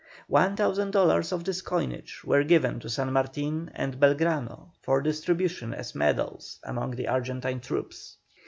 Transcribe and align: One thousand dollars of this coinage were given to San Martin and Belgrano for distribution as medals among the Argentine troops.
One 0.29 0.55
thousand 0.55 0.93
dollars 0.93 1.31
of 1.31 1.43
this 1.43 1.61
coinage 1.61 2.23
were 2.23 2.43
given 2.43 2.79
to 2.79 2.89
San 2.89 3.13
Martin 3.13 3.69
and 3.75 3.99
Belgrano 3.99 4.69
for 4.81 4.99
distribution 4.99 5.75
as 5.75 5.93
medals 5.93 6.57
among 6.63 6.95
the 6.95 7.07
Argentine 7.07 7.59
troops. 7.59 8.17